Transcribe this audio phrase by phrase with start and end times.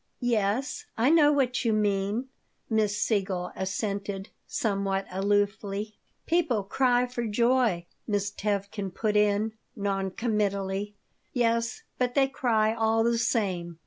[0.23, 2.29] "Yes, I know what you mean,"
[2.71, 5.93] Miss Siegel assented, somewhat aloofly
[6.25, 10.95] "People cry for joy," Miss Tevkin put in, non committally
[11.33, 13.77] "Yes, but they cry, all the same.